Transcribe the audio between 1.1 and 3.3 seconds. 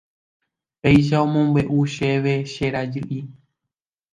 omombeʼu chéve che jarýi.